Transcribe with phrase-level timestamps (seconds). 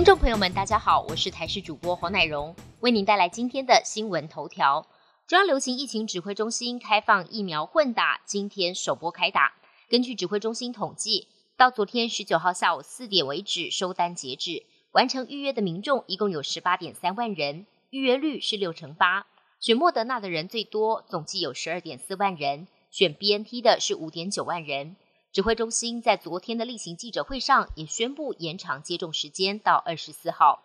[0.00, 4.86] 听众朋友们，大家好，我是台视主播黄乃荣，为您带来今天的新闻头条。
[5.26, 9.52] 中央流行疫情指挥中心开放疫苗混打，今天首波开打。
[9.90, 19.26] 根据指挥中心统计，到昨天十九号下午四点为止收单截止，完成预约的民众一共有十八点三万人，预约率是六成八。
[19.60, 24.96] 选莫德纳的人最多，总计有十二点四万人；选 BNT 的是五点九万人。
[25.32, 30.64] 指挥中心在昨天的例行记者会上也宣布延长接种时间到二十四号。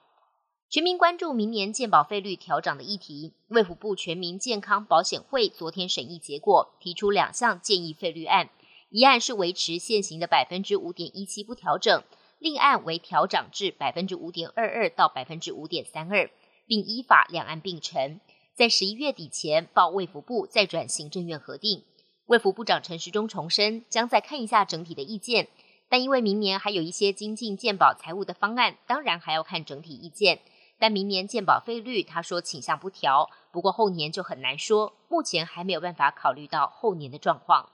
[0.67, 8.49] 全民关注明年健保费率调整的议题，卫福部全民健康保险会昨天审议结果，提出两项建议费率案，
[8.89, 12.03] 一案是维持现行的百分之五点一七不调整，
[12.39, 16.31] 另案为调整至百分之五点二二到百分之五点三二，
[16.65, 18.19] 并依法两案并成，
[18.55, 21.83] 在十一月底前报卫福部再转行政院核定。
[22.27, 25.47] 卫福部长陈时中重申，将再看一下整体的意见，
[25.87, 30.39] 但因为明年还有一些精进健保财务的方案，当然还要看整体意见。
[30.79, 37.69] 但明年健保费率，他说倾向不调，不过后年就很难说，目前还没有办法考虑到后年的状况。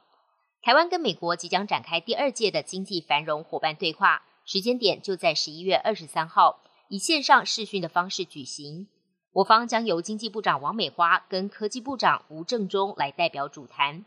[0.61, 8.87] 台湾跟美国即将展开第二届的经济繁荣伙伴对话，时间点就在十一月二十三号，以线上视讯的方式举行。
[9.31, 14.03] 我方将由经济部长王美花跟科技部长吴正中来代表主谈。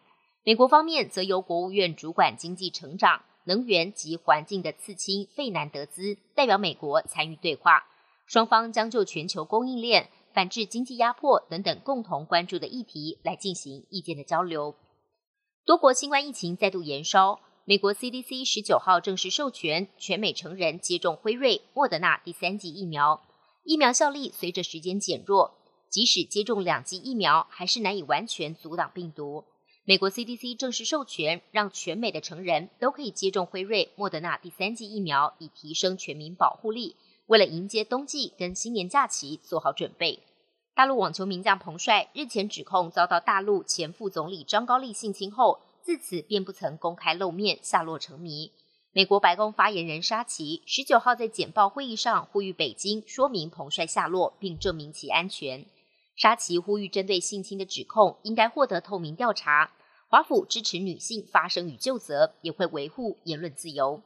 [0.47, 7.84] 美国方面则由国务院主管经济成长、能源及环境的次卿费南德兹代表美国参与对话，
[8.27, 14.75] 双方将就全球供应链、反制经济压迫等等共同关注的议题来进行意见的交流。
[15.65, 23.22] 多国新冠疫情再度延烧，美国 CDC 十九号正式授权全美成人接种辉瑞、莫德纳第三剂疫苗，
[23.62, 25.55] 疫苗效力随着时间减弱，
[25.89, 29.47] 即使接种两剂疫苗，还是难以完全阻挡病毒。
[29.86, 36.96] 美国 CDC 正式授权，让全美的成人都可以接种辉瑞、莫德纳第三剂疫苗，以提升全民保护力。
[37.26, 40.20] 为了迎接冬季跟新年假期做好准备，
[40.75, 48.53] 大陆网球名将彭帅日前指控遭到大陆前副总理张高丽性侵后，自此便不曾公开露面，下落成谜。
[48.92, 55.66] 美国白宫发言人沙奇十九号在简报会议上呼吁北京说明彭帅下落，并证明其安全。
[56.16, 59.72] 沙奇呼吁，针对性侵的指控应该获得透明调查。
[60.08, 64.02] 华府支持女性发声与就责，也会维护言论自由。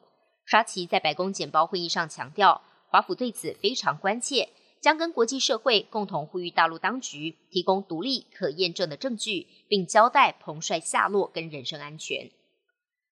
[0.46, 4.48] 沙奇在白宫简报会议上强调，华府对此非常关切，
[4.80, 12.30] 将跟国际社会共同呼吁大陆当局提供独立可验证的证据，并交代彭帅下落跟人身安全。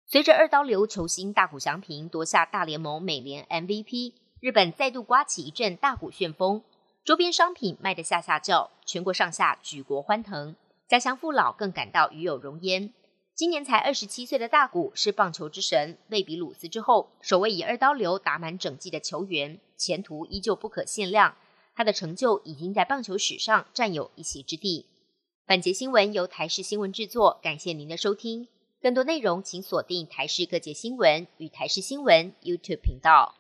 [0.07, 6.63] 随着二刀流球星大谷翔平夺下大联盟美联 MVP，日本再度刮起一阵大谷旋风。
[7.07, 10.57] 周边商品卖得下下叫，全国上下举国欢腾，
[10.89, 12.93] 家乡父老更感到与有荣焉。
[13.33, 21.37] 今年才二十七岁的大谷是棒球之神贝比鲁斯之后首位以二刀流打满整季的球员，前途依旧不可限量。
[21.77, 24.87] 他的成就已经在棒球史上占有一席之地。
[25.47, 28.49] 本节新闻由台视新闻制作，感谢您的收听。
[28.83, 33.37] 更多内容请锁定台视各界新闻与台视新闻 YouTube 频道。